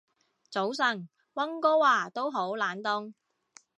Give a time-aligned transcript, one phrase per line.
[0.49, 3.13] 早晨，溫哥華都好冷凍